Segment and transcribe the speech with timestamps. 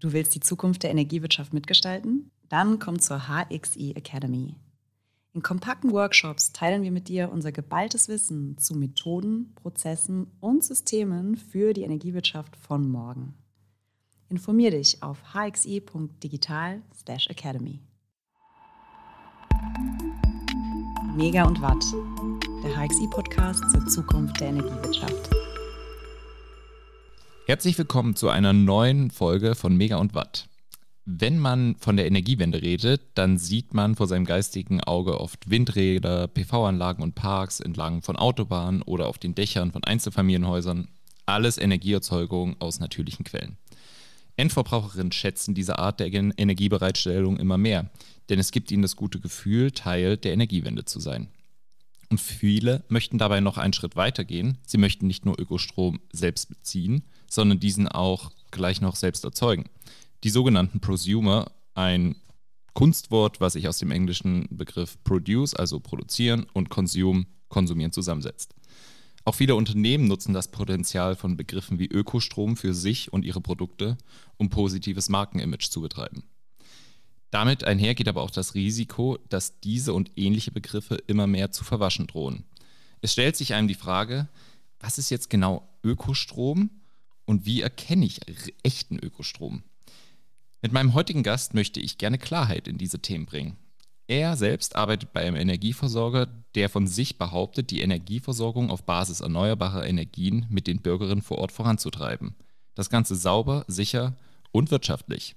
[0.00, 2.30] Du willst die Zukunft der Energiewirtschaft mitgestalten?
[2.48, 4.56] Dann komm zur HXI Academy.
[5.34, 11.36] In kompakten Workshops teilen wir mit dir unser geballtes Wissen zu Methoden, Prozessen und Systemen
[11.36, 13.34] für die Energiewirtschaft von morgen.
[14.30, 17.80] Informier dich auf hxi.digital/academy.
[21.14, 21.84] Mega und Watt,
[22.64, 25.39] der HXI-Podcast zur Zukunft der Energiewirtschaft.
[27.50, 30.48] Herzlich willkommen zu einer neuen Folge von Mega und Watt.
[31.04, 36.28] Wenn man von der Energiewende redet, dann sieht man vor seinem geistigen Auge oft Windräder,
[36.28, 40.86] PV-Anlagen und Parks entlang von Autobahnen oder auf den Dächern von Einzelfamilienhäusern.
[41.26, 43.56] Alles Energieerzeugung aus natürlichen Quellen.
[44.36, 47.90] Endverbraucherinnen schätzen diese Art der Energiebereitstellung immer mehr,
[48.28, 51.26] denn es gibt ihnen das gute Gefühl, Teil der Energiewende zu sein.
[52.10, 54.58] Und viele möchten dabei noch einen Schritt weiter gehen.
[54.66, 59.64] Sie möchten nicht nur Ökostrom selbst beziehen, sondern diesen auch gleich noch selbst erzeugen.
[60.24, 62.16] Die sogenannten Prosumer, ein
[62.74, 68.54] Kunstwort, was sich aus dem englischen Begriff produce, also produzieren, und consume, konsumieren zusammensetzt.
[69.24, 73.96] Auch viele Unternehmen nutzen das Potenzial von Begriffen wie Ökostrom für sich und ihre Produkte,
[74.36, 76.24] um positives Markenimage zu betreiben.
[77.30, 81.64] Damit einher geht aber auch das Risiko, dass diese und ähnliche Begriffe immer mehr zu
[81.64, 82.44] verwaschen drohen.
[83.02, 84.28] Es stellt sich einem die Frage,
[84.80, 86.70] was ist jetzt genau Ökostrom
[87.30, 88.20] und wie erkenne ich
[88.64, 89.62] echten Ökostrom?
[90.62, 93.56] Mit meinem heutigen Gast möchte ich gerne Klarheit in diese Themen bringen.
[94.08, 99.86] Er selbst arbeitet bei einem Energieversorger, der von sich behauptet, die Energieversorgung auf Basis erneuerbarer
[99.86, 102.34] Energien mit den Bürgerinnen vor Ort voranzutreiben.
[102.74, 104.16] Das Ganze sauber, sicher
[104.50, 105.36] und wirtschaftlich.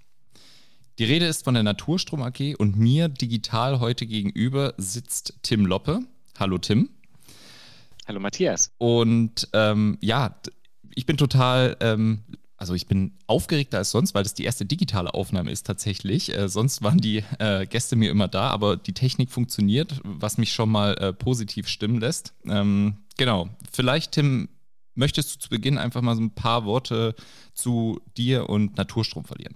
[0.97, 5.99] Die Rede ist von der Naturstrom AG und mir digital heute gegenüber sitzt Tim Loppe.
[6.39, 6.89] Hallo Tim.
[8.07, 8.71] Hallo Matthias.
[8.79, 10.35] Und ähm, ja,
[10.95, 12.23] ich bin total, ähm,
[12.57, 16.35] also ich bin aufgeregter als sonst, weil das die erste digitale Aufnahme ist tatsächlich.
[16.35, 20.53] Äh, sonst waren die äh, Gäste mir immer da, aber die Technik funktioniert, was mich
[20.53, 22.33] schon mal äh, positiv stimmen lässt.
[22.45, 24.49] Ähm, genau, vielleicht Tim,
[24.95, 27.15] möchtest du zu Beginn einfach mal so ein paar Worte
[27.53, 29.55] zu dir und Naturstrom verlieren?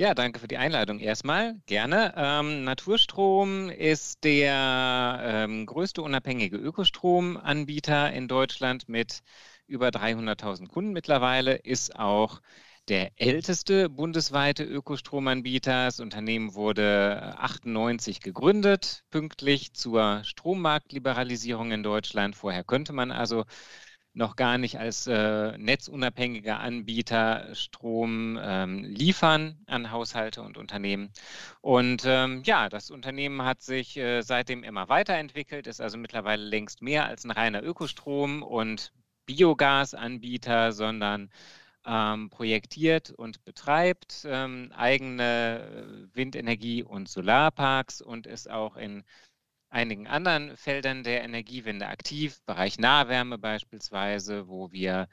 [0.00, 1.56] Ja, danke für die Einladung erstmal.
[1.66, 2.14] Gerne.
[2.16, 9.22] Ähm, Naturstrom ist der ähm, größte unabhängige Ökostromanbieter in Deutschland mit
[9.68, 12.40] über 300.000 Kunden mittlerweile, ist auch
[12.88, 15.84] der älteste bundesweite Ökostromanbieter.
[15.86, 22.34] Das Unternehmen wurde 98 gegründet, pünktlich zur Strommarktliberalisierung in Deutschland.
[22.34, 23.44] Vorher könnte man also
[24.14, 31.10] noch gar nicht als äh, netzunabhängiger Anbieter Strom ähm, liefern an Haushalte und Unternehmen.
[31.60, 36.82] Und ähm, ja, das Unternehmen hat sich äh, seitdem immer weiterentwickelt, ist also mittlerweile längst
[36.82, 38.92] mehr als ein reiner Ökostrom und
[39.28, 41.30] Biogasanbieter, sondern
[41.86, 49.04] ähm, projektiert und betreibt ähm, eigene äh, Windenergie- und Solarparks und ist auch in
[49.70, 55.08] einigen anderen Feldern der Energiewende aktiv, Bereich Nahwärme beispielsweise, wo wir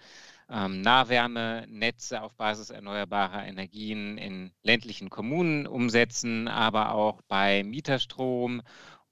[0.50, 8.62] ähm, Nahwärmenetze auf Basis erneuerbarer Energien in ländlichen Kommunen umsetzen, aber auch bei Mieterstrom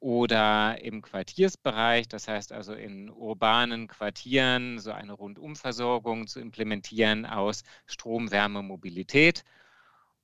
[0.03, 7.63] oder im Quartiersbereich, das heißt also in urbanen Quartieren, so eine Rundumversorgung zu implementieren aus
[7.85, 9.45] Strom, Wärme, Mobilität.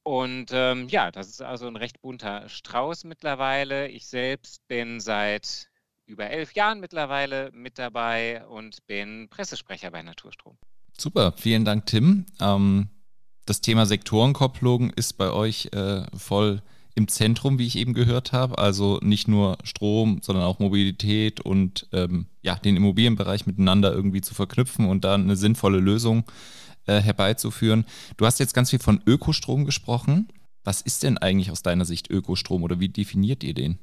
[0.03, 3.87] Und ähm, ja, das ist also ein recht bunter Strauß mittlerweile.
[3.87, 5.69] Ich selbst bin seit
[6.05, 10.57] über elf Jahren mittlerweile mit dabei und bin Pressesprecher bei Naturstrom.
[10.99, 12.25] Super, vielen Dank, Tim.
[12.41, 12.89] Ähm,
[13.45, 16.61] das Thema Sektorenkopplung ist bei euch äh, voll
[16.99, 18.57] im Zentrum, wie ich eben gehört habe.
[18.57, 24.35] Also nicht nur Strom, sondern auch Mobilität und ähm, ja, den Immobilienbereich miteinander irgendwie zu
[24.35, 26.25] verknüpfen und da eine sinnvolle Lösung
[26.85, 27.85] äh, herbeizuführen.
[28.17, 30.27] Du hast jetzt ganz viel von Ökostrom gesprochen.
[30.65, 33.79] Was ist denn eigentlich aus deiner Sicht Ökostrom oder wie definiert ihr den?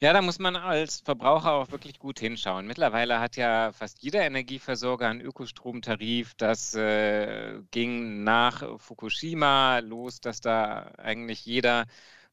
[0.00, 2.66] Ja, da muss man als Verbraucher auch wirklich gut hinschauen.
[2.66, 6.34] Mittlerweile hat ja fast jeder Energieversorger einen Ökostromtarif.
[6.34, 11.86] Das äh, ging nach Fukushima los, dass da eigentlich jeder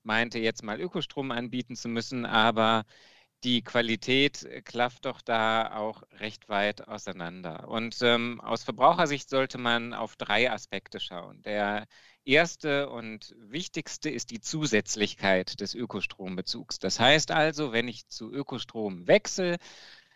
[0.03, 2.83] meinte, jetzt mal Ökostrom anbieten zu müssen, aber
[3.43, 7.67] die Qualität klafft doch da auch recht weit auseinander.
[7.69, 11.41] Und ähm, aus Verbrauchersicht sollte man auf drei Aspekte schauen.
[11.43, 11.87] Der
[12.25, 16.79] erste und wichtigste ist die Zusätzlichkeit des Ökostrombezugs.
[16.79, 19.57] Das heißt also, wenn ich zu Ökostrom wechsle,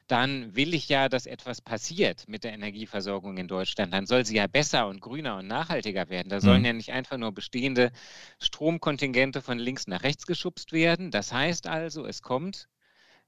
[0.08, 3.94] dann will ich ja, dass etwas passiert mit der Energieversorgung in Deutschland.
[3.94, 6.30] Dann soll sie ja besser und grüner und nachhaltiger werden.
[6.30, 6.66] Da sollen mhm.
[6.66, 7.92] ja nicht einfach nur bestehende
[8.40, 11.12] Stromkontingente von links nach rechts geschubst werden.
[11.12, 12.70] Das heißt also, es kommt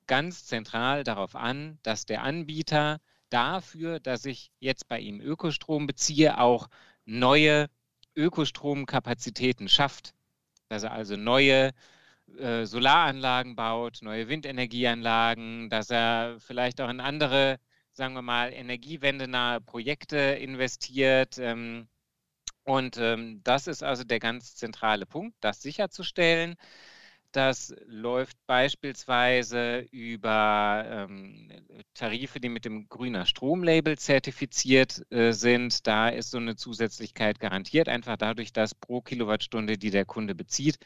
[0.07, 2.99] ganz zentral darauf an, dass der Anbieter
[3.29, 6.69] dafür, dass ich jetzt bei ihm Ökostrom beziehe, auch
[7.05, 7.69] neue
[8.19, 10.13] Ökostromkapazitäten schafft,
[10.67, 11.71] dass er also neue
[12.37, 17.59] äh, Solaranlagen baut, neue Windenergieanlagen, dass er vielleicht auch in andere,
[17.93, 21.37] sagen wir mal, energiewendenahe Projekte investiert.
[21.39, 21.87] Ähm,
[22.65, 26.55] und ähm, das ist also der ganz zentrale Punkt, das sicherzustellen.
[27.31, 31.51] Das läuft beispielsweise über ähm,
[31.93, 35.85] Tarife, die mit dem grüner Stromlabel zertifiziert äh, sind.
[35.85, 40.77] Da ist so eine Zusätzlichkeit garantiert, einfach dadurch, dass pro Kilowattstunde, die der Kunde bezieht,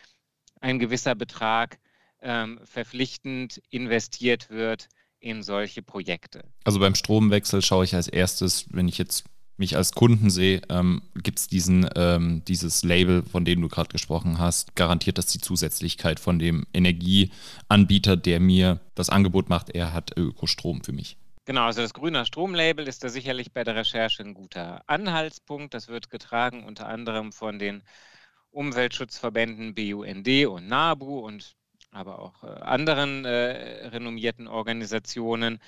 [0.60, 1.80] ein gewisser Betrag
[2.22, 6.44] ähm, verpflichtend investiert wird in solche Projekte.
[6.66, 9.24] Also beim Stromwechsel schaue ich als erstes, wenn ich jetzt
[9.58, 13.90] mich als Kunden sehe, ähm, gibt es diesen ähm, dieses Label, von dem du gerade
[13.90, 19.94] gesprochen hast, garantiert das die Zusätzlichkeit von dem Energieanbieter, der mir das Angebot macht, er
[19.94, 21.18] hat Ökostrom für mich.
[21.46, 25.74] Genau, also das grüne Stromlabel ist da sicherlich bei der Recherche ein guter Anhaltspunkt.
[25.74, 27.84] Das wird getragen unter anderem von den
[28.52, 31.56] Umweltschutzverbänden BUND und NABU und
[31.92, 35.60] aber auch äh, anderen äh, renommierten Organisationen.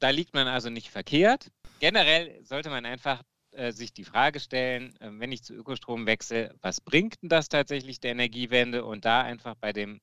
[0.00, 3.22] Da liegt man also nicht verkehrt generell sollte man einfach
[3.52, 7.48] äh, sich die Frage stellen, äh, wenn ich zu Ökostrom wechsle, was bringt denn das
[7.48, 8.84] tatsächlich der Energiewende?
[8.84, 10.00] Und da einfach bei dem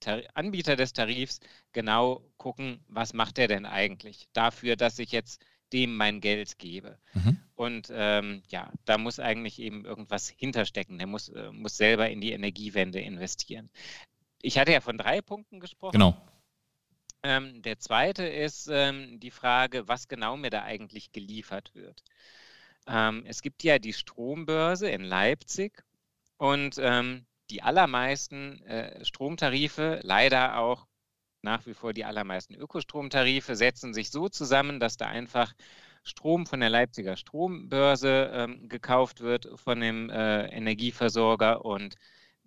[0.00, 1.40] Tar Anbieter des Tarifs
[1.72, 6.98] genau gucken, was macht er denn eigentlich dafür, dass ich jetzt dem mein Geld gebe.
[7.14, 7.38] Mhm.
[7.54, 10.98] Und ähm, ja, da muss eigentlich eben irgendwas hinterstecken.
[10.98, 13.70] Der muss, äh, muss selber in die Energiewende investieren.
[14.42, 15.92] Ich hatte ja von drei Punkten gesprochen.
[15.92, 16.16] Genau.
[17.22, 22.02] Ähm, der zweite ist ähm, die Frage, was genau mir da eigentlich geliefert wird.
[22.86, 25.84] Ähm, es gibt ja die Strombörse in Leipzig
[26.38, 30.86] und ähm, die allermeisten äh, Stromtarife, leider auch
[31.42, 35.52] nach wie vor die allermeisten Ökostromtarife, setzen sich so zusammen, dass da einfach
[36.02, 41.96] Strom von der Leipziger Strombörse ähm, gekauft wird von dem äh, Energieversorger und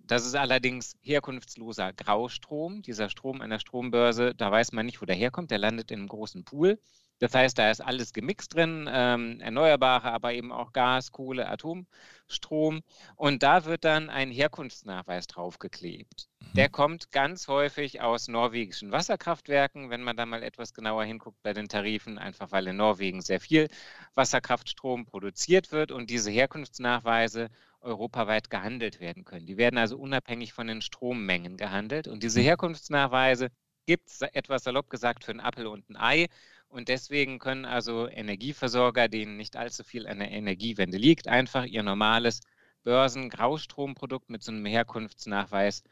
[0.05, 2.81] das ist allerdings herkunftsloser Graustrom.
[2.81, 5.51] Dieser Strom an der Strombörse, da weiß man nicht, wo der herkommt.
[5.51, 6.79] Der landet in einem großen Pool.
[7.19, 12.81] Das heißt, da ist alles gemixt drin, ähm, erneuerbare, aber eben auch Gas, Kohle, Atomstrom.
[13.15, 16.27] Und da wird dann ein Herkunftsnachweis draufgeklebt.
[16.39, 16.53] Mhm.
[16.55, 21.53] Der kommt ganz häufig aus norwegischen Wasserkraftwerken, wenn man da mal etwas genauer hinguckt bei
[21.53, 23.69] den Tarifen, einfach weil in Norwegen sehr viel
[24.15, 27.49] Wasserkraftstrom produziert wird und diese Herkunftsnachweise
[27.83, 29.45] europaweit gehandelt werden können.
[29.45, 32.07] Die werden also unabhängig von den Strommengen gehandelt.
[32.07, 32.45] Und diese mhm.
[32.45, 33.49] Herkunftsnachweise
[33.85, 36.27] gibt es etwas salopp gesagt für ein Apfel und ein Ei.
[36.67, 41.83] Und deswegen können also Energieversorger, denen nicht allzu viel an der Energiewende liegt, einfach ihr
[41.83, 42.39] normales
[42.83, 45.83] Börsen-Graustromprodukt mit so einem Herkunftsnachweis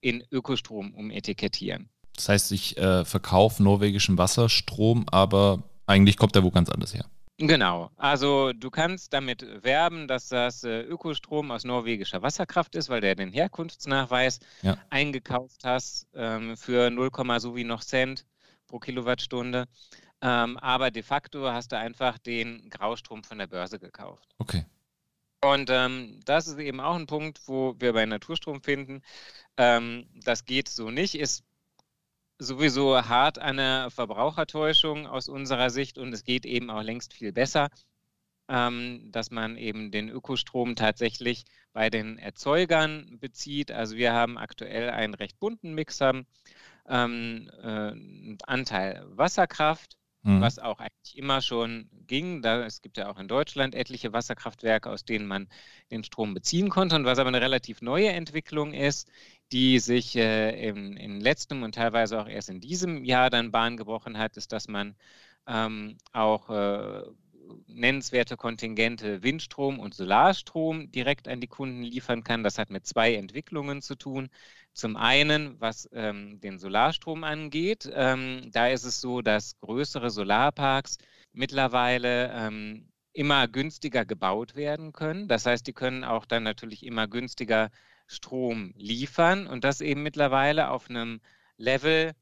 [0.00, 1.88] in Ökostrom umetikettieren.
[2.14, 7.04] Das heißt, ich äh, verkaufe norwegischen Wasserstrom, aber eigentlich kommt er wo ganz anders her.
[7.40, 13.00] Genau, also du kannst damit werben, dass das äh, Ökostrom aus norwegischer Wasserkraft ist, weil
[13.00, 14.76] du den Herkunftsnachweis ja.
[14.90, 18.26] eingekauft hast ähm, für 0, so wie noch Cent
[18.66, 19.66] pro Kilowattstunde.
[20.20, 24.34] Ähm, aber de facto hast du einfach den Graustrom von der Börse gekauft.
[24.38, 24.66] Okay.
[25.40, 29.02] Und ähm, das ist eben auch ein Punkt, wo wir bei Naturstrom finden.
[29.56, 31.44] Ähm, das geht so nicht, ist
[32.38, 37.68] sowieso hart eine Verbrauchertäuschung aus unserer Sicht und es geht eben auch längst viel besser,
[38.48, 43.70] ähm, dass man eben den Ökostrom tatsächlich bei den Erzeugern bezieht.
[43.70, 46.22] Also wir haben aktuell einen recht bunten Mixer,
[46.88, 50.40] ähm, äh, Anteil Wasserkraft, mhm.
[50.40, 52.42] was auch eigentlich immer schon ging.
[52.42, 55.48] Da, es gibt ja auch in Deutschland etliche Wasserkraftwerke, aus denen man
[55.90, 56.96] den Strom beziehen konnte.
[56.96, 59.08] Und was aber eine relativ neue Entwicklung ist,
[59.52, 63.76] die sich äh, im, in letztem und teilweise auch erst in diesem Jahr dann Bahn
[63.76, 64.96] gebrochen hat, ist, dass man
[65.46, 67.02] ähm, auch äh,
[67.66, 72.42] nennenswerte Kontingente Windstrom und Solarstrom direkt an die Kunden liefern kann.
[72.42, 74.28] Das hat mit zwei Entwicklungen zu tun.
[74.72, 80.98] Zum einen, was ähm, den Solarstrom angeht, ähm, da ist es so, dass größere Solarparks
[81.32, 85.26] mittlerweile ähm, immer günstiger gebaut werden können.
[85.28, 87.70] Das heißt, die können auch dann natürlich immer günstiger
[88.06, 91.20] Strom liefern und das eben mittlerweile auf einem
[91.56, 92.12] Level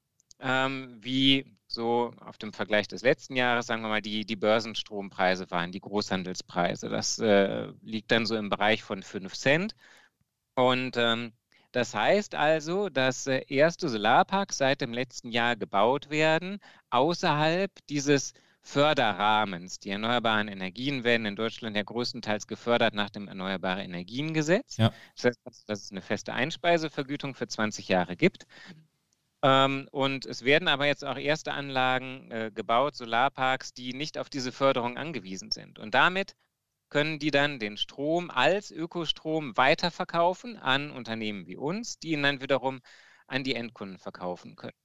[0.41, 5.49] ähm, wie so auf dem Vergleich des letzten Jahres, sagen wir mal, die, die Börsenstrompreise
[5.53, 6.89] waren, die Großhandelspreise.
[6.89, 9.77] Das äh, liegt dann so im Bereich von 5 Cent.
[10.57, 11.33] Und ähm,
[11.73, 16.59] das heißt also, dass äh, erste Solarparks seit dem letzten Jahr gebaut werden,
[16.91, 18.33] außerhalb dieses
[18.67, 19.79] Förderrahmens.
[19.79, 24.77] Die erneuerbaren Energien werden in Deutschland ja größtenteils gefördert nach dem Erneuerbare Energiengesetz.
[24.79, 24.93] Ja.
[25.15, 28.47] Das heißt, dass es eine feste Einspeisevergütung für 20 Jahre gibt.
[29.47, 34.29] Ähm, und es werden aber jetzt auch erste Anlagen äh, gebaut, Solarparks, die nicht auf
[34.29, 35.79] diese Förderung angewiesen sind.
[35.79, 36.35] Und damit
[36.89, 42.41] können die dann den Strom als Ökostrom weiterverkaufen an Unternehmen wie uns, die ihn dann
[42.41, 42.81] wiederum
[43.29, 44.77] an die Endkunden verkaufen können.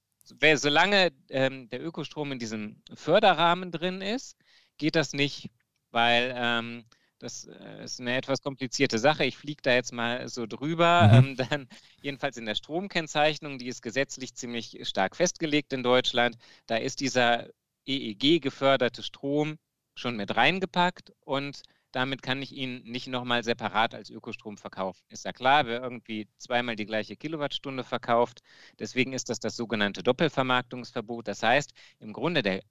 [0.54, 4.36] Solange ähm, der Ökostrom in diesem Förderrahmen drin ist,
[4.78, 5.50] geht das nicht,
[5.90, 6.84] weil ähm,
[7.22, 9.24] das äh, ist eine etwas komplizierte Sache.
[9.24, 11.08] Ich fliege da jetzt mal so drüber.
[11.08, 11.28] Mhm.
[11.28, 11.68] Ähm, dann
[12.00, 16.36] jedenfalls in der Stromkennzeichnung, die ist gesetzlich ziemlich stark festgelegt in Deutschland.
[16.66, 17.48] Da ist dieser
[17.86, 19.56] EEG geförderte Strom
[19.94, 21.62] schon mit reingepackt und
[21.92, 25.02] damit kann ich ihn nicht nochmal separat als Ökostrom verkaufen.
[25.08, 28.40] Ist ja klar, wer irgendwie zweimal die gleiche Kilowattstunde verkauft.
[28.78, 31.28] Deswegen ist das das sogenannte Doppelvermarktungsverbot.
[31.28, 32.62] Das heißt, im Grunde der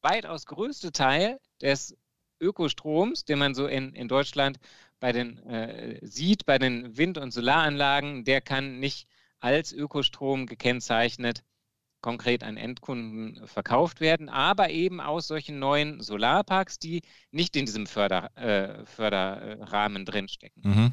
[0.00, 1.94] weitaus größte Teil des
[2.40, 4.58] Ökostroms, den man so in, in Deutschland
[5.00, 9.06] bei den äh, sieht, bei den Wind- und Solaranlagen, der kann nicht
[9.40, 11.44] als Ökostrom gekennzeichnet
[12.06, 17.02] konkret an Endkunden verkauft werden, aber eben aus solchen neuen Solarparks, die
[17.32, 20.62] nicht in diesem Förder, äh, Förderrahmen drinstecken.
[20.64, 20.92] Mhm.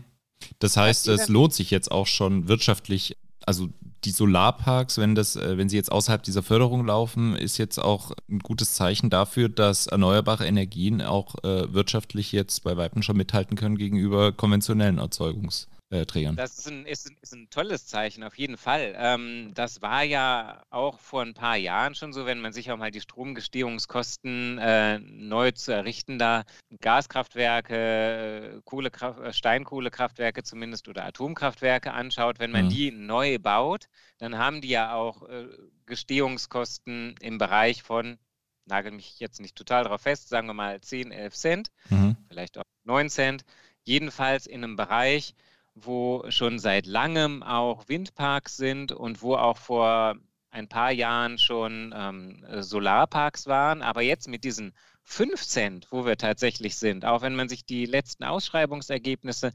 [0.58, 3.70] Das heißt, es lohnt sich jetzt auch schon wirtschaftlich, also
[4.06, 8.12] die Solarparks, wenn das, äh, wenn sie jetzt außerhalb dieser Förderung laufen, ist jetzt auch
[8.30, 13.58] ein gutes Zeichen dafür, dass erneuerbare Energien auch äh, wirtschaftlich jetzt bei Weitem schon mithalten
[13.58, 16.36] können gegenüber konventionellen Erzeugungs äh, Trägern.
[16.36, 18.94] Das ist ein, ist, ist ein, tolles Zeichen, auf jeden Fall.
[18.98, 22.78] Ähm, das war ja auch vor ein paar Jahren schon so, wenn man sich auch
[22.78, 26.44] mal die Stromgestehungskosten äh, neu zu errichten, da
[26.82, 32.70] Gaskraftwerke, Kohlekraft, äh, Steinkohlekraftwerke zumindest oder Atomkraftwerke anschaut, wenn man mhm.
[32.70, 33.86] die neu baut,
[34.18, 35.48] dann haben die ja auch äh,
[35.86, 38.18] Gestehungskosten im Bereich von
[38.66, 42.16] nagel mich jetzt nicht total darauf fest, sagen wir mal 10, 11 Cent, mhm.
[42.30, 43.44] vielleicht auch 9 Cent,
[43.84, 45.36] jedenfalls in einem Bereich,
[45.76, 50.16] wo schon seit langem auch Windparks sind und wo auch vor
[50.52, 53.82] ein paar Jahren schon ähm, Solarparks waren.
[53.82, 57.86] Aber jetzt mit diesen 5 Cent, wo wir tatsächlich sind, auch wenn man sich die
[57.86, 59.52] letzten Ausschreibungsergebnisse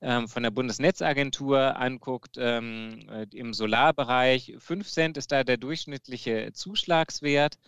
[0.00, 6.52] ähm, von der Bundesnetzagentur anguckt, ähm, äh, im Solarbereich, 5 Cent ist da der durchschnittliche
[6.52, 7.58] Zuschlagswert.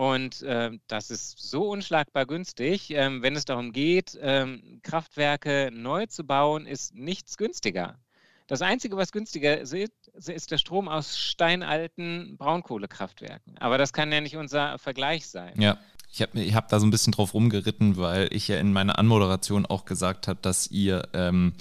[0.00, 2.90] Und äh, das ist so unschlagbar günstig.
[2.90, 7.98] Ähm, wenn es darum geht, ähm, Kraftwerke neu zu bauen, ist nichts günstiger.
[8.46, 13.58] Das Einzige, was günstiger ist, ist der Strom aus steinalten Braunkohlekraftwerken.
[13.58, 15.60] Aber das kann ja nicht unser Vergleich sein.
[15.60, 15.76] Ja.
[16.10, 18.98] Ich habe ich hab da so ein bisschen drauf rumgeritten, weil ich ja in meiner
[18.98, 21.52] Anmoderation auch gesagt habe, dass ihr ähm,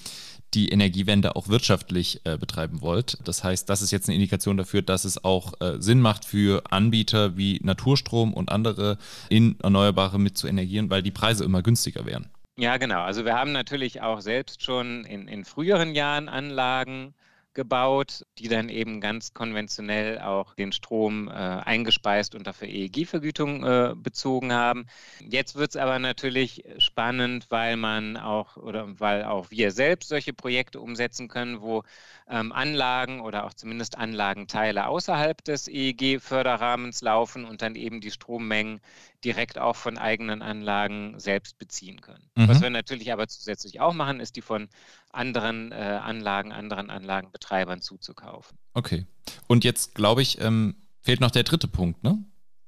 [0.53, 3.18] die Energiewende auch wirtschaftlich äh, betreiben wollt.
[3.24, 6.63] Das heißt, das ist jetzt eine Indikation dafür, dass es auch äh, Sinn macht für
[6.70, 8.98] Anbieter wie Naturstrom und andere
[9.29, 12.29] in Erneuerbare mit zu energieren, weil die Preise immer günstiger werden.
[12.58, 13.01] Ja, genau.
[13.01, 17.13] Also wir haben natürlich auch selbst schon in, in früheren Jahren Anlagen
[17.59, 23.95] gebaut, die dann eben ganz konventionell auch den Strom äh, eingespeist und dafür EEG-Vergütung äh,
[23.97, 24.85] bezogen haben.
[25.19, 30.31] Jetzt wird es aber natürlich spannend, weil man auch oder weil auch wir selbst solche
[30.31, 31.83] Projekte umsetzen können, wo
[32.29, 38.79] ähm, Anlagen oder auch zumindest Anlagenteile außerhalb des EEG-Förderrahmens laufen und dann eben die Strommengen
[39.25, 42.29] direkt auch von eigenen Anlagen selbst beziehen können.
[42.35, 42.47] Mhm.
[42.47, 44.69] Was wir natürlich aber zusätzlich auch machen, ist die von
[45.09, 48.57] anderen äh, Anlagen, anderen Anlagenbetreibern zuzukaufen.
[48.73, 49.05] Okay.
[49.47, 52.23] Und jetzt glaube ich, ähm, fehlt noch der dritte Punkt, ne?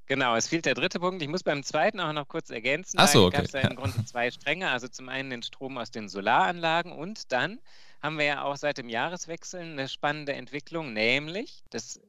[0.07, 1.21] Genau, es fehlt der dritte Punkt.
[1.21, 2.97] Ich muss beim zweiten auch noch kurz ergänzen.
[2.99, 3.37] Ach so, okay.
[3.37, 4.69] gab es ja im Grunde zwei Stränge.
[4.69, 7.59] Also zum einen den Strom aus den Solaranlagen und dann
[8.01, 12.01] haben wir ja auch seit dem Jahreswechsel eine spannende Entwicklung, nämlich das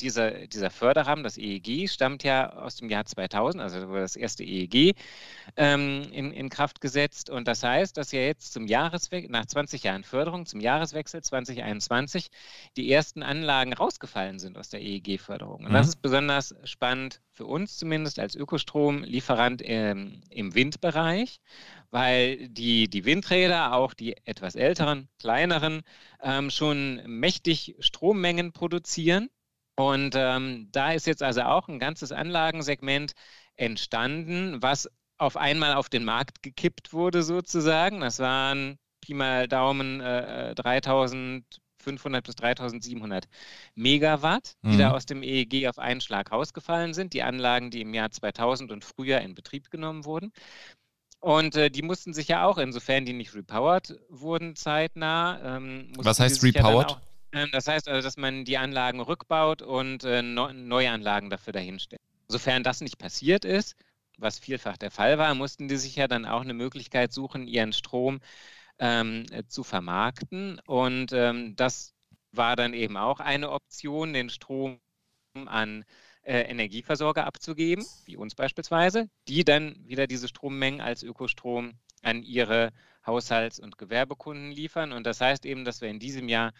[0.00, 4.94] dieser, dieser Förderrahmen, das EEG, stammt ja aus dem Jahr 2000, also das erste EEG
[5.56, 7.30] ähm, in, in Kraft gesetzt.
[7.30, 12.28] Und das heißt, dass ja jetzt zum Jahreswechsel, nach 20 Jahren Förderung, zum Jahreswechsel 2021,
[12.76, 15.64] die ersten Anlagen rausgefallen sind aus der EEG-Förderung.
[15.64, 15.74] Und mhm.
[15.74, 21.40] das ist besonders spannend für uns zumindest als Ökostromlieferant ähm, im Windbereich,
[21.90, 25.82] weil die, die Windräder, auch die etwas älteren, kleineren,
[26.22, 29.28] ähm, schon mächtig Strommengen produzieren
[29.78, 33.12] und ähm, da ist jetzt also auch ein ganzes Anlagensegment
[33.54, 38.00] entstanden, was auf einmal auf den Markt gekippt wurde sozusagen.
[38.00, 43.28] Das waren Pi mal Daumen äh, 3500 bis 3700
[43.76, 44.78] Megawatt, die mhm.
[44.78, 47.12] da aus dem EEG auf einen Schlag rausgefallen sind.
[47.12, 50.32] Die Anlagen, die im Jahr 2000 und früher in Betrieb genommen wurden.
[51.20, 55.56] Und äh, die mussten sich ja auch, insofern die nicht repowered wurden zeitnah.
[55.56, 56.90] Ähm, Was heißt repowered?
[56.90, 57.00] Ja
[57.52, 62.00] das heißt also, dass man die Anlagen rückbaut und äh, neue Anlagen dafür dahinstellt.
[62.28, 63.74] Sofern das nicht passiert ist,
[64.18, 67.72] was vielfach der Fall war, mussten die sich ja dann auch eine Möglichkeit suchen, ihren
[67.72, 68.20] Strom
[68.78, 70.60] ähm, äh, zu vermarkten.
[70.66, 71.94] Und ähm, das
[72.32, 74.80] war dann eben auch eine Option, den Strom
[75.46, 75.84] an
[76.22, 82.72] äh, Energieversorger abzugeben, wie uns beispielsweise, die dann wieder diese Strommengen als Ökostrom an ihre
[83.06, 84.92] Haushalts- und Gewerbekunden liefern.
[84.92, 86.52] Und das heißt eben, dass wir in diesem Jahr,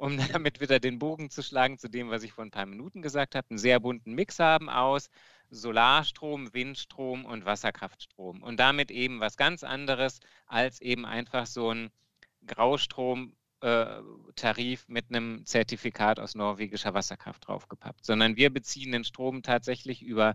[0.00, 3.02] um damit wieder den Bogen zu schlagen zu dem, was ich vor ein paar Minuten
[3.02, 5.10] gesagt habe, einen sehr bunten Mix haben aus
[5.50, 8.42] Solarstrom, Windstrom und Wasserkraftstrom.
[8.42, 11.90] Und damit eben was ganz anderes als eben einfach so ein
[12.46, 20.02] Graustromtarif äh, mit einem Zertifikat aus norwegischer Wasserkraft draufgepappt, sondern wir beziehen den Strom tatsächlich
[20.02, 20.34] über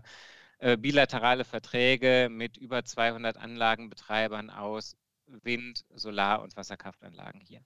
[0.58, 4.96] äh, bilaterale Verträge mit über 200 Anlagenbetreibern aus
[5.26, 7.62] Wind-, Solar- und Wasserkraftanlagen hier.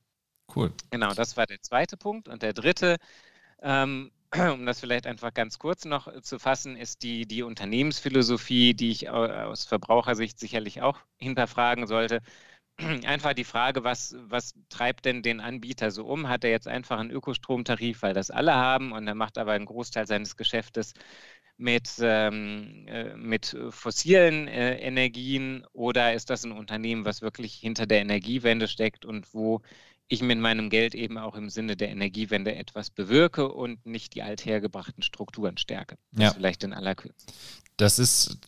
[0.54, 0.73] Cool.
[0.90, 2.28] Genau, das war der zweite Punkt.
[2.28, 2.97] Und der dritte,
[3.62, 4.11] ähm,
[4.54, 8.90] um das vielleicht einfach ganz kurz noch äh, zu fassen, ist die, die Unternehmensphilosophie, die
[8.90, 12.21] ich aus Verbrauchersicht sicherlich auch hinterfragen sollte.
[13.07, 16.28] Einfach die Frage, was, was treibt denn den Anbieter so um?
[16.28, 19.66] Hat er jetzt einfach einen Ökostromtarif, weil das alle haben und er macht aber einen
[19.66, 20.95] Großteil seines Geschäftes
[21.59, 27.87] mit, ähm, äh, mit fossilen äh, Energien oder ist das ein Unternehmen, was wirklich hinter
[27.87, 29.61] der Energiewende steckt und wo
[30.11, 34.23] ich mit meinem Geld eben auch im Sinne der Energiewende etwas bewirke und nicht die
[34.23, 35.97] althergebrachten Strukturen stärke.
[36.12, 36.33] Das ja.
[36.33, 37.26] vielleicht in aller Kürze.
[37.76, 38.38] Das ist,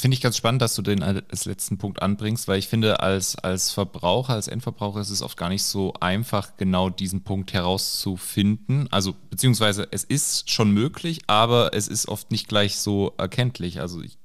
[0.00, 3.36] finde ich ganz spannend, dass du den als letzten Punkt anbringst, weil ich finde, als,
[3.36, 8.88] als Verbraucher, als Endverbraucher ist es oft gar nicht so einfach, genau diesen Punkt herauszufinden.
[8.90, 13.78] Also, beziehungsweise es ist schon möglich, aber es ist oft nicht gleich so erkenntlich.
[13.80, 14.18] Also ich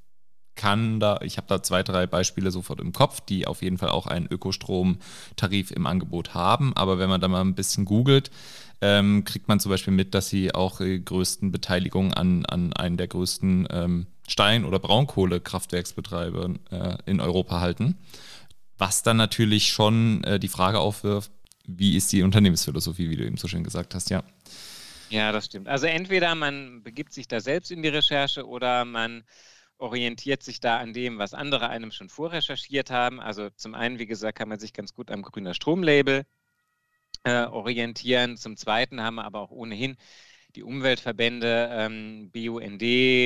[0.60, 3.88] kann da, ich habe da zwei, drei Beispiele sofort im Kopf, die auf jeden Fall
[3.90, 6.76] auch einen Ökostromtarif im Angebot haben.
[6.76, 8.30] Aber wenn man da mal ein bisschen googelt,
[8.82, 12.98] ähm, kriegt man zum Beispiel mit, dass sie auch die größten Beteiligungen an, an einen
[12.98, 17.98] der größten ähm, Stein- oder Braunkohlekraftwerksbetreiber äh, in Europa halten.
[18.78, 21.32] Was dann natürlich schon äh, die Frage aufwirft,
[21.68, 24.24] wie ist die Unternehmensphilosophie, wie du eben so schön gesagt hast, ja.
[25.10, 25.70] Ja, das stimmt.
[25.70, 29.24] Also entweder man begibt sich da selbst in die Recherche oder man
[29.80, 33.20] orientiert sich da an dem, was andere einem schon vorrecherchiert haben.
[33.20, 36.26] Also zum einen, wie gesagt, kann man sich ganz gut am grüner Stromlabel
[37.24, 38.38] äh, orientieren.
[38.38, 39.98] Zum zweiten haben wir aber auch ohnehin
[40.56, 42.82] die Umweltverbände, ähm, BUND,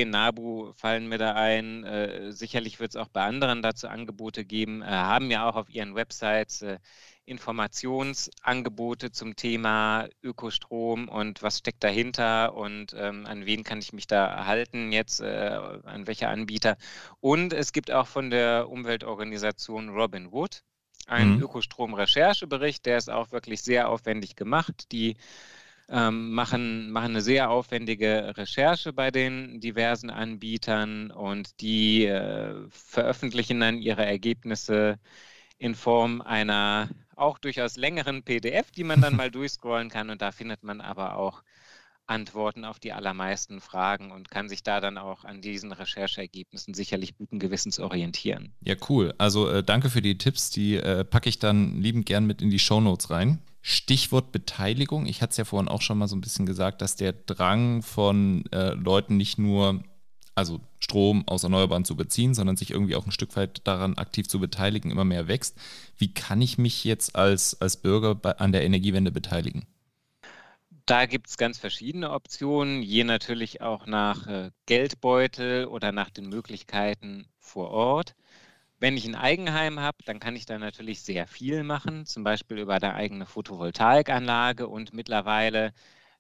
[0.08, 1.84] NABU fallen mir da ein.
[1.84, 5.70] Äh, sicherlich wird es auch bei anderen dazu Angebote geben, äh, haben ja auch auf
[5.70, 6.80] ihren Websites äh,
[7.26, 14.08] Informationsangebote zum Thema Ökostrom und was steckt dahinter und ähm, an wen kann ich mich
[14.08, 16.76] da halten jetzt, äh, an welche Anbieter.
[17.22, 20.64] Und es gibt auch von der Umweltorganisation Robin Wood
[21.08, 21.44] einen mhm.
[21.44, 24.92] Ökostrom-Recherchebericht, der ist auch wirklich sehr aufwendig gemacht.
[24.92, 25.16] Die
[25.90, 33.78] machen, machen eine sehr aufwendige Recherche bei den diversen Anbietern und die äh, veröffentlichen dann
[33.78, 34.98] ihre Ergebnisse
[35.58, 40.10] in Form einer auch durchaus längeren PDF, die man dann mal durchscrollen kann.
[40.10, 41.44] Und da findet man aber auch
[42.06, 47.16] Antworten auf die allermeisten Fragen und kann sich da dann auch an diesen Rechercheergebnissen sicherlich
[47.16, 48.54] guten Gewissens orientieren.
[48.62, 49.14] Ja, cool.
[49.18, 50.50] Also äh, danke für die Tipps.
[50.50, 53.40] Die äh, packe ich dann liebend gern mit in die Shownotes rein.
[53.66, 55.06] Stichwort Beteiligung.
[55.06, 57.82] Ich hatte es ja vorhin auch schon mal so ein bisschen gesagt, dass der Drang
[57.82, 59.82] von äh, Leuten nicht nur
[60.36, 64.28] also Strom aus Erneuerbaren zu beziehen, sondern sich irgendwie auch ein Stück weit daran aktiv
[64.28, 65.58] zu beteiligen, immer mehr wächst.
[65.98, 69.66] Wie kann ich mich jetzt als, als Bürger bei, an der Energiewende beteiligen?
[70.86, 76.28] Da gibt es ganz verschiedene Optionen, je natürlich auch nach äh, Geldbeutel oder nach den
[76.28, 78.16] Möglichkeiten vor Ort.
[78.84, 82.58] Wenn ich ein Eigenheim habe, dann kann ich da natürlich sehr viel machen, zum Beispiel
[82.58, 85.72] über eine eigene Photovoltaikanlage und mittlerweile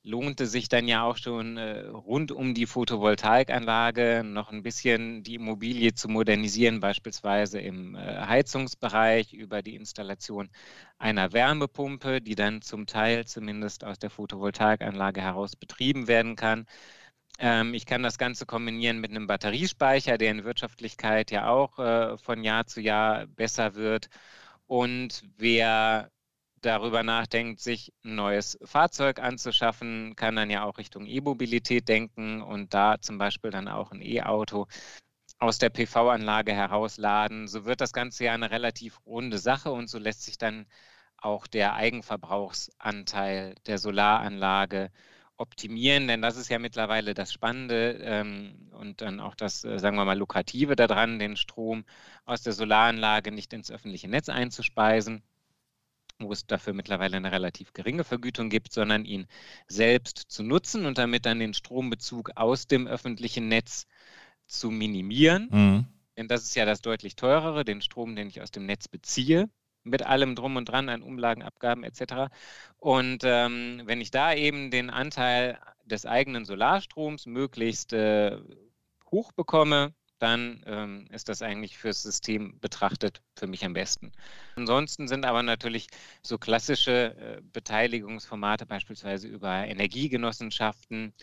[0.01, 5.35] lohnte sich dann ja auch schon äh, rund um die Photovoltaikanlage noch ein bisschen die
[5.35, 10.49] Immobilie zu modernisieren, beispielsweise im äh, Heizungsbereich über die Installation
[10.97, 16.65] einer Wärmepumpe, die dann zum Teil zumindest aus der Photovoltaikanlage heraus betrieben werden kann.
[17.39, 22.17] Ähm, ich kann das Ganze kombinieren mit einem Batteriespeicher, der in Wirtschaftlichkeit ja auch äh,
[22.17, 24.09] von Jahr zu Jahr besser wird.
[24.67, 26.11] Und wer
[26.61, 32.73] darüber nachdenkt, sich ein neues Fahrzeug anzuschaffen, kann dann ja auch Richtung E-Mobilität denken und
[32.73, 34.67] da zum Beispiel dann auch ein E-Auto
[35.39, 37.47] aus der PV-Anlage herausladen.
[37.47, 40.65] So wird das Ganze ja eine relativ runde Sache und so lässt sich dann
[41.17, 44.91] auch der Eigenverbrauchsanteil der Solaranlage
[45.37, 49.97] optimieren, denn das ist ja mittlerweile das Spannende ähm, und dann auch das, äh, sagen
[49.97, 51.85] wir mal, Lukrative daran, den Strom
[52.25, 55.23] aus der Solaranlage nicht ins öffentliche Netz einzuspeisen
[56.19, 59.27] wo es dafür mittlerweile eine relativ geringe Vergütung gibt, sondern ihn
[59.67, 63.87] selbst zu nutzen und damit dann den Strombezug aus dem öffentlichen Netz
[64.47, 65.49] zu minimieren.
[65.51, 65.85] Mhm.
[66.17, 69.49] Denn das ist ja das deutlich teurere, den Strom, den ich aus dem Netz beziehe,
[69.83, 72.29] mit allem drum und dran an Umlagen, Abgaben etc.
[72.77, 78.37] Und ähm, wenn ich da eben den Anteil des eigenen Solarstroms möglichst äh,
[79.11, 79.93] hoch bekomme,
[80.23, 84.13] dann ähm, ist das eigentlich fürs System betrachtet für mich am besten.
[84.55, 85.87] Ansonsten sind aber natürlich
[86.21, 91.13] so klassische äh, Beteiligungsformate, beispielsweise über Energiegenossenschaften,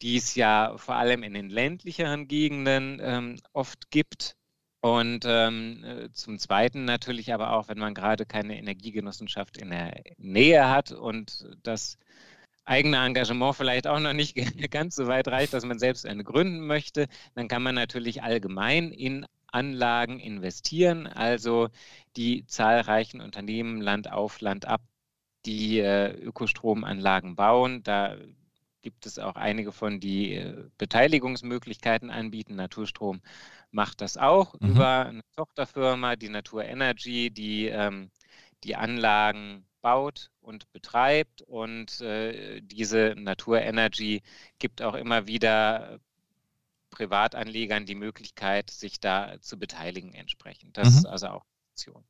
[0.00, 4.36] die es ja vor allem in den ländlicheren Gegenden ähm, oft gibt.
[4.84, 10.02] Und ähm, äh, zum Zweiten natürlich aber auch, wenn man gerade keine Energiegenossenschaft in der
[10.18, 11.96] Nähe hat und das
[12.66, 14.36] eigene Engagement vielleicht auch noch nicht
[14.70, 18.92] ganz so weit reicht, dass man selbst eine gründen möchte, dann kann man natürlich allgemein
[18.92, 21.70] in Anlagen investieren, also
[22.18, 24.82] die zahlreichen Unternehmen Land auf, Land ab,
[25.46, 27.82] die äh, Ökostromanlagen bauen.
[27.84, 28.18] Da
[28.84, 32.54] gibt es auch einige von, die äh, Beteiligungsmöglichkeiten anbieten.
[32.54, 33.22] Naturstrom
[33.72, 34.68] macht das auch mhm.
[34.68, 38.10] über eine Tochterfirma, die Natur Energy, die ähm,
[38.62, 41.42] die Anlagen baut und betreibt.
[41.42, 44.22] Und äh, diese Natur Energy
[44.58, 45.98] gibt auch immer wieder
[46.90, 50.76] Privatanlegern die Möglichkeit, sich da zu beteiligen entsprechend.
[50.76, 50.98] Das mhm.
[50.98, 52.04] ist also auch eine Option.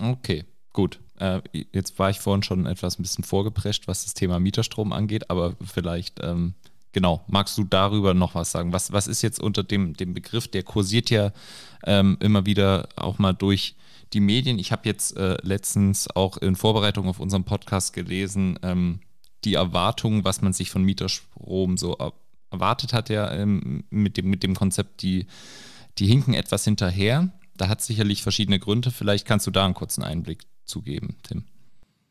[0.00, 1.00] Okay, gut.
[1.18, 1.40] Äh,
[1.72, 5.54] jetzt war ich vorhin schon etwas ein bisschen vorgeprescht, was das Thema Mieterstrom angeht, aber
[5.62, 6.54] vielleicht, ähm,
[6.92, 8.72] genau, magst du darüber noch was sagen?
[8.72, 11.32] Was, was ist jetzt unter dem, dem Begriff, der kursiert ja
[11.84, 13.74] ähm, immer wieder auch mal durch
[14.12, 14.58] die Medien.
[14.58, 19.00] Ich habe jetzt äh, letztens auch in Vorbereitung auf unseren Podcast gelesen, ähm,
[19.44, 21.96] die Erwartungen, was man sich von Mieterstrom so
[22.50, 25.26] erwartet hat, ja, ähm, mit, dem, mit dem Konzept, die,
[25.98, 27.30] die hinken etwas hinterher.
[27.56, 28.90] Da hat sicherlich verschiedene Gründe.
[28.90, 31.44] Vielleicht kannst du da einen kurzen Einblick zugeben, Tim.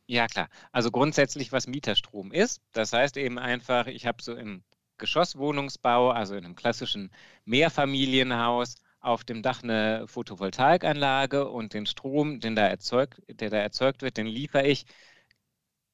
[0.07, 0.49] Ja, klar.
[0.71, 2.61] Also grundsätzlich, was Mieterstrom ist.
[2.73, 4.63] Das heißt eben einfach, ich habe so im
[4.97, 7.11] Geschosswohnungsbau, also in einem klassischen
[7.45, 14.01] Mehrfamilienhaus, auf dem Dach eine Photovoltaikanlage und den Strom, den da erzeugt, der da erzeugt
[14.01, 14.85] wird, den liefere ich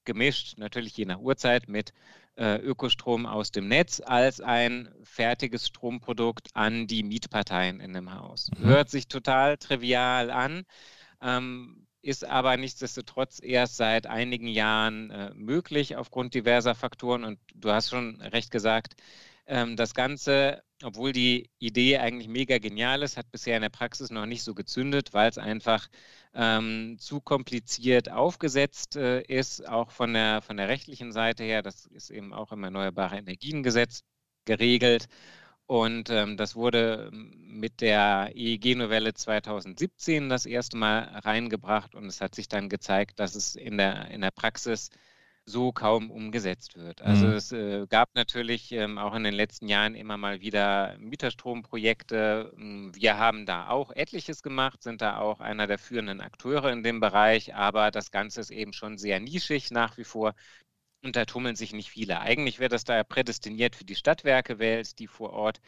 [0.05, 1.93] gemischt, natürlich je nach Uhrzeit, mit
[2.35, 8.49] äh, Ökostrom aus dem Netz als ein fertiges Stromprodukt an die Mietparteien in dem Haus.
[8.57, 8.65] Mhm.
[8.65, 10.63] Hört sich total trivial an,
[11.21, 17.23] ähm, ist aber nichtsdestotrotz erst seit einigen Jahren äh, möglich aufgrund diverser Faktoren.
[17.23, 18.95] Und du hast schon recht gesagt,
[19.47, 24.09] ähm, das Ganze obwohl die Idee eigentlich mega genial ist, hat bisher in der Praxis
[24.09, 25.87] noch nicht so gezündet, weil es einfach
[26.33, 31.61] ähm, zu kompliziert aufgesetzt äh, ist, auch von der, von der rechtlichen Seite her.
[31.61, 34.03] Das ist eben auch im Erneuerbare Energiengesetz
[34.45, 35.07] geregelt.
[35.67, 42.35] Und ähm, das wurde mit der EEG-Novelle 2017 das erste Mal reingebracht und es hat
[42.35, 44.91] sich dann gezeigt, dass es in der, in der Praxis
[45.45, 47.01] so kaum umgesetzt wird.
[47.01, 47.33] Also mhm.
[47.33, 52.51] es äh, gab natürlich ähm, auch in den letzten Jahren immer mal wieder Mieterstromprojekte.
[52.55, 56.83] Hm, wir haben da auch etliches gemacht, sind da auch einer der führenden Akteure in
[56.83, 60.33] dem Bereich, aber das Ganze ist eben schon sehr nischig nach wie vor.
[61.03, 62.19] Und da tummeln sich nicht viele.
[62.21, 65.61] Eigentlich wäre das da prädestiniert für die Stadtwerke-Welt, die vor Ort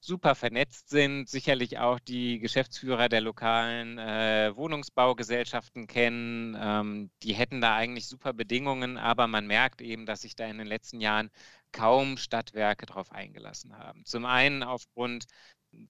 [0.00, 6.56] super vernetzt sind, sicherlich auch die Geschäftsführer der lokalen äh, Wohnungsbaugesellschaften kennen.
[6.58, 10.58] Ähm, die hätten da eigentlich super Bedingungen, aber man merkt eben, dass sich da in
[10.58, 11.30] den letzten Jahren
[11.72, 14.04] kaum Stadtwerke darauf eingelassen haben.
[14.04, 15.26] Zum einen aufgrund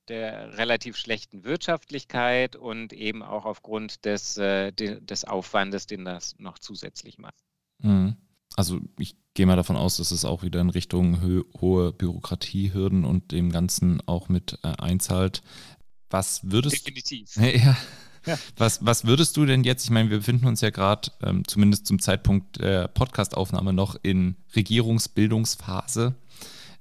[0.09, 6.59] der relativ schlechten Wirtschaftlichkeit und eben auch aufgrund des, äh, des Aufwandes, den das noch
[6.59, 7.45] zusätzlich macht.
[7.79, 8.17] Mhm
[8.57, 13.05] also ich gehe mal davon aus, dass es auch wieder in Richtung ho hohe Bürokratiehürden
[13.05, 15.43] und dem Ganzen auch mit äh, einzahlt.
[16.11, 17.37] Was würdest Definitiv.
[17.37, 17.77] Ja,
[18.25, 18.39] ja.
[18.57, 21.87] Was, was würdest du denn jetzt, ich meine, wir befinden uns ja gerade, ähm, zumindest
[21.87, 26.17] zum Zeitpunkt der Podcastaufnahme, noch in Regierungsbildungsphase.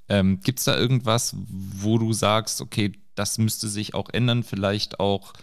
[0.10, 5.00] Ähm, Gibt es da irgendwas, wo du sagst, okay, das müsste sich auch ändern, vielleicht
[5.00, 5.34] auch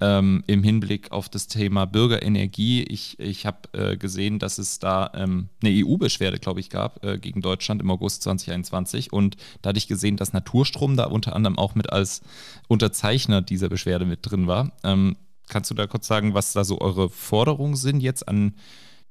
[0.00, 2.82] ähm, im Hinblick auf das Thema Bürgerenergie.
[2.82, 7.18] Ich, ich habe äh, gesehen, dass es da ähm, eine EU-Beschwerde, glaube ich, gab äh,
[7.18, 9.12] gegen Deutschland im August 2021.
[9.12, 12.22] Und da hatte ich gesehen, dass Naturstrom da unter anderem auch mit als
[12.68, 14.72] Unterzeichner dieser Beschwerde mit drin war.
[14.82, 15.16] Ähm,
[15.48, 18.54] kannst du da kurz sagen, was da so eure Forderungen sind jetzt an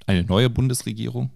[0.06, 1.32] eine neue Bundesregierung?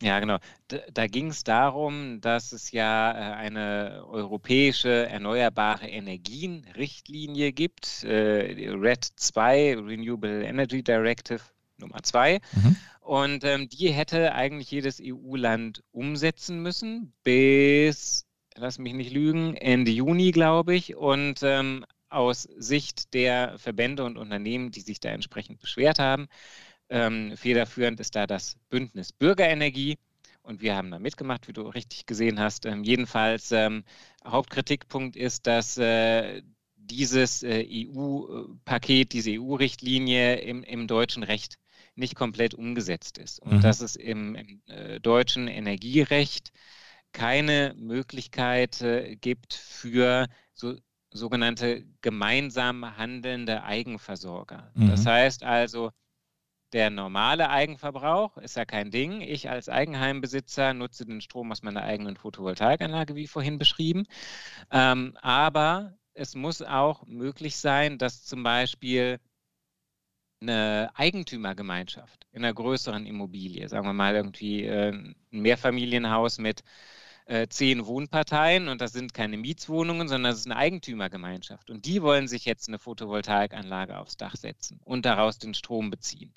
[0.00, 0.38] Ja, genau.
[0.68, 8.70] Da, da ging es darum, dass es ja äh, eine europäische erneuerbare Energien-Richtlinie gibt, äh,
[8.70, 11.40] RED 2, Renewable Energy Directive
[11.78, 12.40] Nummer 2.
[12.52, 12.76] Mhm.
[13.00, 19.90] Und ähm, die hätte eigentlich jedes EU-Land umsetzen müssen bis, lass mich nicht lügen, Ende
[19.90, 20.94] Juni, glaube ich.
[20.94, 26.28] Und ähm, aus Sicht der Verbände und Unternehmen, die sich da entsprechend beschwert haben,
[26.90, 29.98] ähm, federführend ist da das Bündnis Bürgerenergie.
[30.42, 32.64] Und wir haben da mitgemacht, wie du richtig gesehen hast.
[32.64, 33.84] Ähm, jedenfalls, ähm,
[34.24, 36.42] Hauptkritikpunkt ist, dass äh,
[36.76, 41.58] dieses äh, EU-Paket, diese EU-Richtlinie im, im, deutschen Recht
[41.94, 43.40] nicht komplett umgesetzt ist.
[43.40, 43.60] Und mhm.
[43.60, 46.50] dass es im, im äh, deutschen Energierecht
[47.12, 50.76] keine Möglichkeit äh, gibt für so
[51.10, 54.70] sogenannte gemeinsam handelnde Eigenversorger.
[54.74, 54.88] Mhm.
[54.90, 55.90] Das heißt also,
[56.72, 59.20] der normale Eigenverbrauch ist ja kein Ding.
[59.20, 64.06] Ich als Eigenheimbesitzer nutze den Strom aus meiner eigenen Photovoltaikanlage, wie vorhin beschrieben.
[64.70, 69.18] Ähm, aber es muss auch möglich sein, dass zum Beispiel
[70.40, 76.62] eine Eigentümergemeinschaft in einer größeren Immobilie, sagen wir mal irgendwie äh, ein Mehrfamilienhaus mit
[77.28, 81.70] äh, zehn Wohnparteien und das sind keine Mietswohnungen, sondern das ist eine Eigentümergemeinschaft.
[81.70, 86.32] Und die wollen sich jetzt eine Photovoltaikanlage aufs Dach setzen und daraus den Strom beziehen.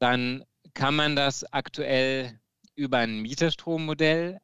[0.00, 2.38] Dann kann man das aktuell
[2.74, 4.40] über ein Mieterstrommodell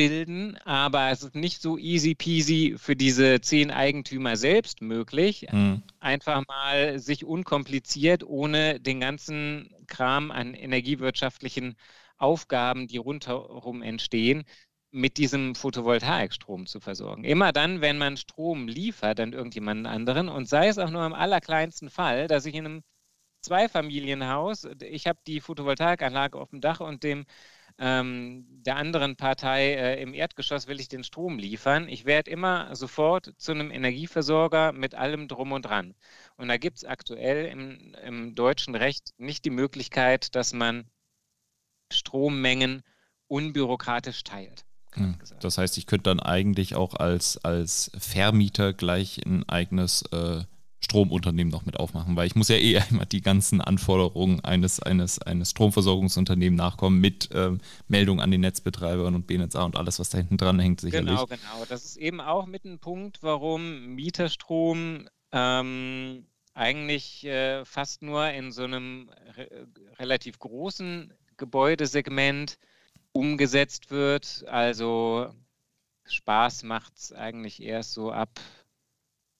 [0.00, 5.82] bilden, aber es ist nicht so easy peasy für diese zehn Eigentümer selbst möglich, mhm.
[5.98, 11.74] einfach mal sich unkompliziert, ohne den ganzen Kram an energiewirtschaftlichen
[12.20, 14.44] Aufgaben, die rundherum entstehen,
[14.92, 17.24] mit diesem Photovoltaikstrom zu versorgen.
[17.24, 21.14] Immer dann, wenn man Strom liefert an irgendjemanden anderen und sei es auch nur im
[21.14, 22.82] allerkleinsten Fall, dass ich in einem
[23.42, 27.24] Zweifamilienhaus, ich habe die Photovoltaikanlage auf dem Dach und dem
[27.78, 31.88] ähm, der anderen Partei äh, im Erdgeschoss will ich den Strom liefern.
[31.88, 35.94] Ich werde immer sofort zu einem Energieversorger mit allem drum und dran.
[36.36, 40.90] Und da gibt es aktuell im, im deutschen Recht nicht die Möglichkeit, dass man
[41.92, 42.82] Strommengen
[43.28, 44.64] unbürokratisch teilt.
[44.94, 45.16] Hm.
[45.40, 50.42] Das heißt, ich könnte dann eigentlich auch als, als Vermieter gleich ein eigenes äh,
[50.80, 55.20] Stromunternehmen noch mit aufmachen, weil ich muss ja eh immer die ganzen Anforderungen eines, eines,
[55.20, 60.18] eines Stromversorgungsunternehmens nachkommen mit ähm, Meldung an den Netzbetreibern und BNetzA und alles, was da
[60.18, 61.10] hinten dran hängt, sicherlich.
[61.10, 61.64] Genau, genau.
[61.68, 68.50] Das ist eben auch mit ein Punkt, warum Mieterstrom ähm, eigentlich äh, fast nur in
[68.50, 72.58] so einem re relativ großen Gebäudesegment
[73.12, 74.44] umgesetzt wird.
[74.46, 75.34] Also
[76.04, 78.38] Spaß macht es eigentlich erst so ab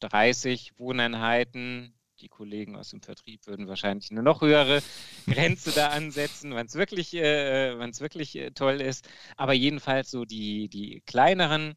[0.00, 1.94] 30 Wohneinheiten.
[2.20, 4.82] Die Kollegen aus dem Vertrieb würden wahrscheinlich eine noch höhere
[5.26, 9.08] Grenze da ansetzen, wenn es wirklich, äh, wirklich äh, toll ist.
[9.36, 11.76] Aber jedenfalls so die, die kleineren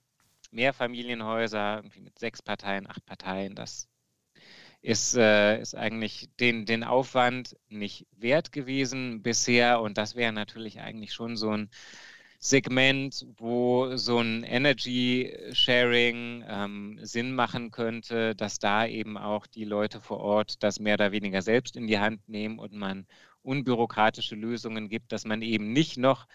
[0.52, 3.88] Mehrfamilienhäuser, irgendwie mit sechs Parteien, acht Parteien, das
[4.84, 9.82] ist, äh, ist eigentlich den, den Aufwand nicht wert gewesen bisher.
[9.82, 11.70] Und das wäre natürlich eigentlich schon so ein
[12.40, 19.64] Segment, wo so ein Energy Sharing ähm, Sinn machen könnte, dass da eben auch die
[19.64, 23.08] Leute vor Ort das mehr oder weniger selbst in die Hand nehmen und man
[23.42, 26.28] unbürokratische Lösungen gibt, dass man eben nicht noch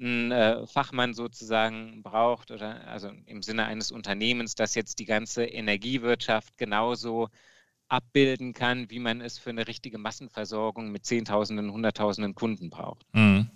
[0.00, 5.44] einen äh, Fachmann sozusagen braucht oder also im Sinne eines Unternehmens, das jetzt die ganze
[5.44, 7.28] Energiewirtschaft genauso
[7.88, 13.04] abbilden kann, wie man es für eine richtige Massenversorgung mit Zehntausenden, Hunderttausenden Kunden braucht.
[13.12, 13.50] Mhm.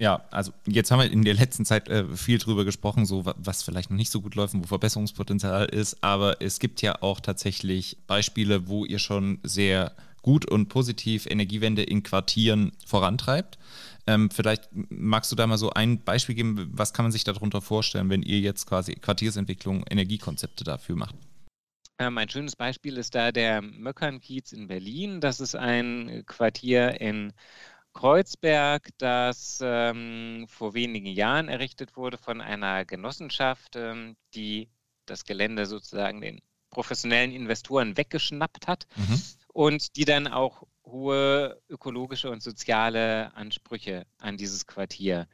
[0.00, 3.64] Ja, also jetzt haben wir in der letzten Zeit äh, viel drüber gesprochen, so was
[3.64, 7.98] vielleicht noch nicht so gut läuft wo Verbesserungspotenzial ist, aber es gibt ja auch tatsächlich
[8.06, 13.58] Beispiele, wo ihr schon sehr gut und positiv Energiewende in Quartieren vorantreibt.
[14.06, 17.60] Ähm, vielleicht magst du da mal so ein Beispiel geben, was kann man sich darunter
[17.60, 21.16] vorstellen, wenn ihr jetzt quasi Quartiersentwicklung, Energiekonzepte dafür macht?
[21.98, 25.20] Ähm, ein schönes Beispiel ist da der Möckernkiez in Berlin.
[25.20, 27.32] Das ist ein Quartier in
[27.92, 34.68] Kreuzberg, das ähm, vor wenigen Jahren errichtet wurde von einer Genossenschaft, ähm, die
[35.06, 39.20] das Gelände sozusagen den professionellen Investoren weggeschnappt hat mhm.
[39.48, 45.28] und die dann auch hohe ökologische und soziale Ansprüche an dieses Quartier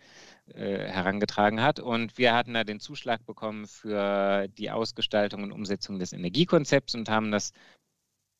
[0.47, 1.81] äh, herangetragen hat.
[1.81, 7.09] Und wir hatten da den Zuschlag bekommen für die Ausgestaltung und Umsetzung des Energiekonzepts und
[7.09, 7.53] haben das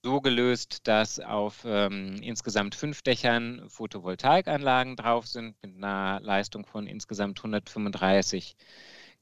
[0.05, 6.87] so gelöst, dass auf ähm, insgesamt fünf Dächern Photovoltaikanlagen drauf sind mit einer Leistung von
[6.87, 8.55] insgesamt 135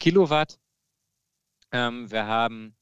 [0.01, 0.59] Kilowatt.
[1.71, 2.75] Ähm, wir haben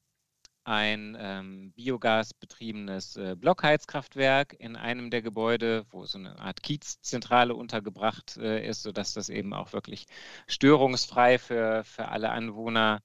[0.63, 8.37] ein ähm, biogasbetriebenes äh, Blockheizkraftwerk in einem der Gebäude, wo so eine Art Kiezzentrale untergebracht
[8.37, 10.05] äh, ist, sodass das eben auch wirklich
[10.47, 13.01] störungsfrei für, für alle Anwohner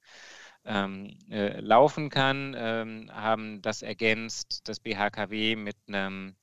[0.65, 6.37] ähm, äh, laufen kann, ähm, haben das ergänzt, das BHKW mit einem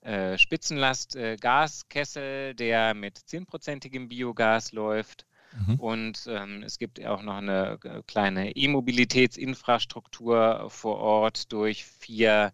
[0.00, 5.26] äh, Spitzenlast-Gaskessel, der mit 10%igem Biogas läuft.
[5.54, 5.76] Mhm.
[5.76, 12.52] Und ähm, es gibt auch noch eine äh, kleine E-Mobilitätsinfrastruktur vor Ort durch vier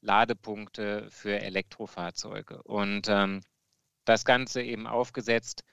[0.00, 2.62] Ladepunkte für Elektrofahrzeuge.
[2.62, 3.40] Und ähm,
[4.04, 5.64] das Ganze eben aufgesetzt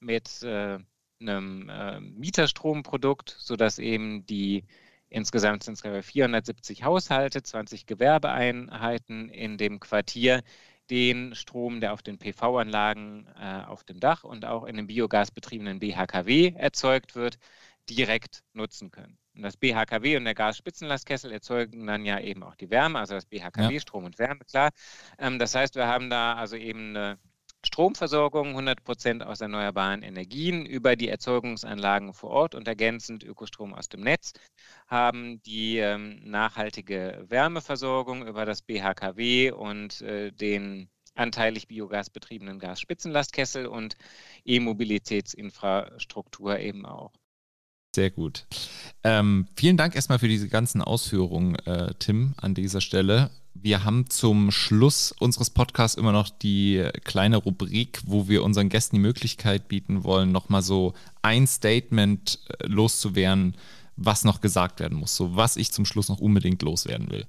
[0.00, 0.78] mit äh,
[1.20, 4.64] einem äh, Mieterstromprodukt, sodass eben die
[5.08, 10.42] insgesamt sind es 470 Haushalte, 20 Gewerbeeinheiten in dem Quartier
[10.92, 15.78] den Strom, der auf den PV-Anlagen äh, auf dem Dach und auch in dem biogasbetriebenen
[15.78, 17.38] BHKW erzeugt wird,
[17.88, 19.16] direkt nutzen können.
[19.34, 23.24] Und das BHKW und der Gasspitzenlastkessel erzeugen dann ja eben auch die Wärme, also das
[23.24, 23.80] BHKW, ja.
[23.80, 24.68] Strom und Wärme, klar.
[25.18, 27.18] Ähm, das heißt, wir haben da also eben eine
[27.64, 33.88] Stromversorgung 100 Prozent aus erneuerbaren Energien über die Erzeugungsanlagen vor Ort und ergänzend Ökostrom aus
[33.88, 34.32] dem Netz,
[34.88, 43.94] haben die ähm, nachhaltige Wärmeversorgung über das BHKW und äh, den anteilig biogasbetriebenen Gasspitzenlastkessel und
[44.44, 47.12] E-Mobilitätsinfrastruktur eben auch.
[47.94, 48.46] Sehr gut.
[49.04, 53.30] Ähm, vielen Dank erstmal für diese ganzen Ausführungen, äh, Tim, an dieser Stelle.
[53.54, 58.96] Wir haben zum Schluss unseres Podcasts immer noch die kleine Rubrik, wo wir unseren Gästen
[58.96, 63.56] die Möglichkeit bieten wollen, nochmal so ein Statement äh, loszuwerden,
[63.96, 67.26] was noch gesagt werden muss, so was ich zum Schluss noch unbedingt loswerden will.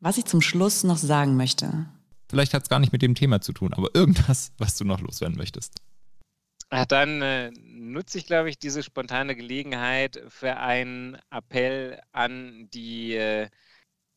[0.00, 1.86] Was ich zum Schluss noch sagen möchte.
[2.30, 5.00] Vielleicht hat es gar nicht mit dem Thema zu tun, aber irgendwas, was du noch
[5.00, 5.80] loswerden möchtest.
[6.70, 13.14] Ach, dann äh, nutze ich, glaube ich, diese spontane Gelegenheit für einen Appell an die,
[13.14, 13.48] äh,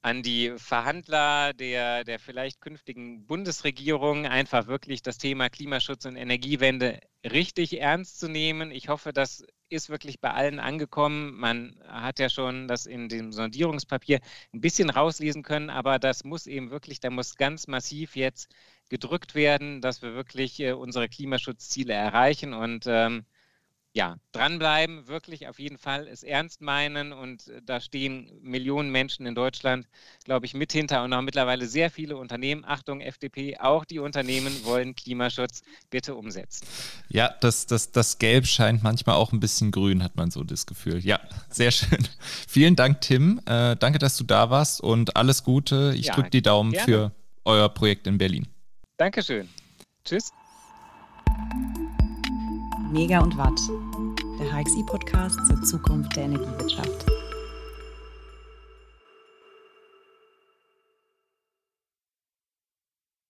[0.02, 7.00] an die Verhandler der, der vielleicht künftigen Bundesregierung, einfach wirklich das Thema Klimaschutz und Energiewende
[7.24, 8.72] richtig ernst zu nehmen.
[8.72, 11.36] Ich hoffe, das ist wirklich bei allen angekommen.
[11.36, 14.20] Man hat ja schon das in dem Sondierungspapier
[14.54, 18.54] ein bisschen rauslesen können, aber das muss eben wirklich, da muss ganz massiv jetzt
[18.90, 23.26] gedrückt werden, dass wir wirklich äh, unsere Klimaschutzziele erreichen und ähm,
[23.94, 29.26] ja, dranbleiben, wirklich auf jeden Fall es ernst meinen und äh, da stehen Millionen Menschen
[29.26, 29.86] in Deutschland,
[30.24, 32.64] glaube ich, mit hinter und auch mittlerweile sehr viele Unternehmen.
[32.66, 36.66] Achtung, FDP, auch die Unternehmen wollen Klimaschutz bitte umsetzen.
[37.10, 40.66] Ja, das, das, das Gelb scheint manchmal auch ein bisschen grün, hat man so das
[40.66, 41.00] Gefühl.
[41.00, 42.08] Ja, sehr schön.
[42.48, 43.42] Vielen Dank, Tim.
[43.46, 45.94] Äh, danke, dass du da warst und alles Gute.
[45.98, 46.86] Ich ja, drücke die Daumen gerne.
[46.86, 47.12] für
[47.44, 48.48] euer Projekt in Berlin.
[48.96, 49.50] Dankeschön.
[50.06, 50.32] Tschüss.
[52.92, 53.60] Mega und Watt,
[54.38, 57.11] der HXI-Podcast zur Zukunft der Energiewirtschaft.